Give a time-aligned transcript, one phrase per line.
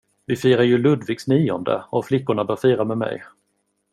[0.25, 3.23] Vi firar ju Ludvigs nionde och flickorna bör fira med mig.